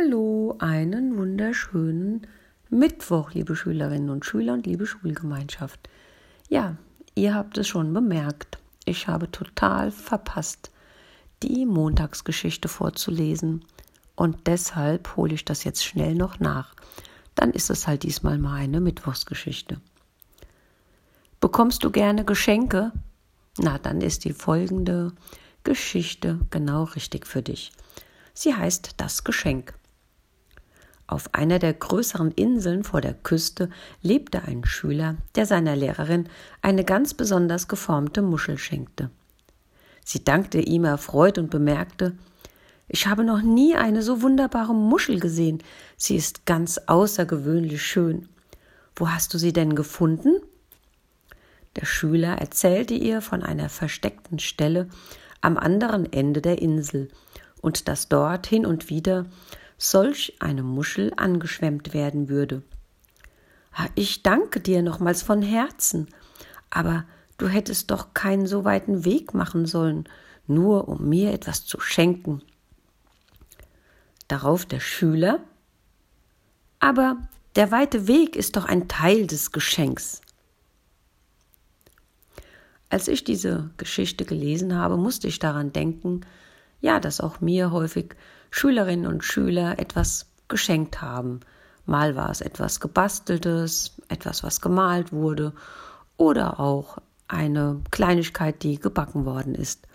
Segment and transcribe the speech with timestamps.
[0.00, 2.24] Hallo, einen wunderschönen
[2.70, 5.88] Mittwoch, liebe Schülerinnen und Schüler und liebe Schulgemeinschaft.
[6.48, 6.76] Ja,
[7.16, 10.70] ihr habt es schon bemerkt, ich habe total verpasst,
[11.42, 13.64] die Montagsgeschichte vorzulesen
[14.14, 16.74] und deshalb hole ich das jetzt schnell noch nach.
[17.34, 19.80] Dann ist es halt diesmal mal eine Mittwochsgeschichte.
[21.40, 22.92] Bekommst du gerne Geschenke?
[23.58, 25.10] Na, dann ist die folgende
[25.64, 27.72] Geschichte genau richtig für dich.
[28.32, 29.74] Sie heißt Das Geschenk.
[31.08, 33.70] Auf einer der größeren Inseln vor der Küste
[34.02, 36.28] lebte ein Schüler, der seiner Lehrerin
[36.60, 39.10] eine ganz besonders geformte Muschel schenkte.
[40.04, 42.12] Sie dankte ihm erfreut und bemerkte
[42.88, 45.62] Ich habe noch nie eine so wunderbare Muschel gesehen.
[45.96, 48.28] Sie ist ganz außergewöhnlich schön.
[48.94, 50.42] Wo hast du sie denn gefunden?
[51.76, 54.90] Der Schüler erzählte ihr von einer versteckten Stelle
[55.40, 57.08] am anderen Ende der Insel
[57.62, 59.24] und dass dort hin und wieder
[59.78, 62.62] solch eine Muschel angeschwemmt werden würde.
[63.94, 66.08] Ich danke dir nochmals von Herzen,
[66.68, 67.04] aber
[67.38, 70.08] du hättest doch keinen so weiten Weg machen sollen,
[70.48, 72.42] nur um mir etwas zu schenken.
[74.26, 75.40] Darauf der Schüler
[76.80, 77.16] Aber
[77.56, 80.20] der weite Weg ist doch ein Teil des Geschenks.
[82.90, 86.22] Als ich diese Geschichte gelesen habe, musste ich daran denken,
[86.80, 88.14] ja, dass auch mir häufig
[88.50, 91.40] Schülerinnen und Schüler etwas geschenkt haben.
[91.86, 95.52] Mal war es etwas gebasteltes, etwas, was gemalt wurde
[96.16, 96.98] oder auch
[97.28, 99.86] eine Kleinigkeit, die gebacken worden ist.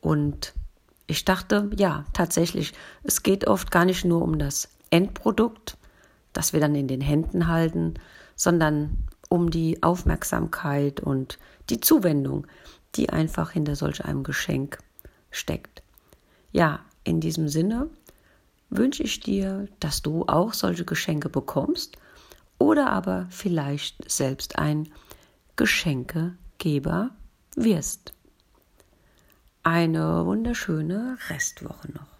[0.00, 0.54] Und
[1.06, 2.72] ich dachte, ja, tatsächlich,
[3.02, 5.76] es geht oft gar nicht nur um das Endprodukt,
[6.32, 7.94] das wir dann in den Händen halten,
[8.36, 11.38] sondern um die Aufmerksamkeit und
[11.70, 12.46] die Zuwendung,
[12.94, 14.78] die einfach hinter solch einem Geschenk
[15.30, 15.82] steckt.
[16.52, 17.90] Ja, in diesem Sinne
[18.70, 21.96] wünsche ich dir, dass du auch solche Geschenke bekommst
[22.58, 24.88] oder aber vielleicht selbst ein
[25.56, 27.10] Geschenkegeber
[27.56, 28.12] wirst.
[29.62, 32.17] Eine wunderschöne Restwoche noch.